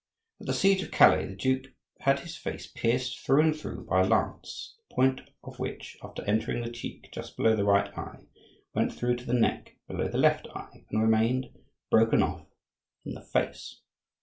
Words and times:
At 0.39 0.47
the 0.47 0.53
siege 0.55 0.81
of 0.81 0.89
Calais 0.89 1.27
the 1.27 1.35
duke 1.35 1.73
had 1.99 2.21
his 2.21 2.35
face 2.35 2.65
pierced 2.65 3.19
through 3.23 3.41
and 3.43 3.55
through 3.55 3.85
by 3.85 4.01
a 4.01 4.07
lance, 4.07 4.75
the 4.89 4.95
point 4.95 5.21
of 5.43 5.59
which, 5.59 5.95
after 6.01 6.23
entering 6.23 6.63
the 6.63 6.71
cheek 6.71 7.09
just 7.11 7.37
below 7.37 7.55
the 7.55 7.63
right 7.65 7.95
eye, 7.95 8.23
went 8.73 8.91
through 8.91 9.17
to 9.17 9.25
the 9.25 9.33
neck, 9.35 9.75
below 9.87 10.07
the 10.07 10.17
left 10.17 10.47
eye, 10.55 10.85
and 10.89 11.03
remained, 11.03 11.51
broken 11.91 12.23
off, 12.23 12.47
in 13.05 13.13
the 13.13 13.21
face. 13.21 13.81